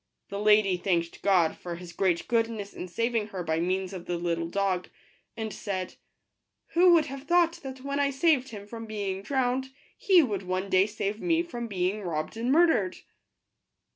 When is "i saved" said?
7.99-8.49